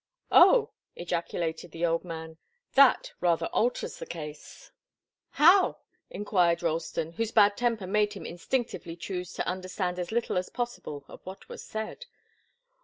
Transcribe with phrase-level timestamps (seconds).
[0.31, 2.39] "Oh!" ejaculated the old man.
[2.73, 4.71] "That rather alters the case."
[5.29, 5.77] "How?"
[6.09, 11.05] enquired Ralston, whose bad temper made him instinctively choose to understand as little as possible
[11.07, 12.07] of what was said.